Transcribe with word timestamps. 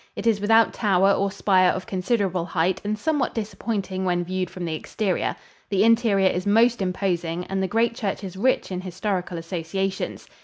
It 0.15 0.25
is 0.25 0.41
without 0.41 0.73
tower 0.73 1.11
or 1.13 1.31
spire 1.31 1.69
of 1.69 1.85
considerable 1.85 2.43
height 2.43 2.81
and 2.83 2.97
somewhat 2.97 3.35
disappointing 3.35 4.03
when 4.03 4.23
viewed 4.23 4.49
from 4.49 4.65
the 4.65 4.73
exterior. 4.73 5.35
The 5.69 5.83
interior 5.83 6.27
is 6.29 6.47
most 6.47 6.81
imposing 6.81 7.45
and 7.45 7.61
the 7.61 7.67
great 7.67 7.93
church 7.93 8.23
is 8.23 8.35
rich 8.35 8.71
in 8.71 8.81
historical 8.81 9.37
associations. 9.37 10.27